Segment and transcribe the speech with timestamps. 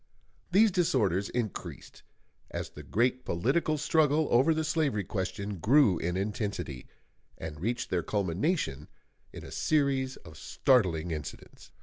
[0.51, 2.01] These disorders increased
[2.49, 6.87] as the great political struggle over the slavery question grew in intensity,
[7.37, 8.87] and reached their culmination
[9.31, 11.71] in a series of startling incidents.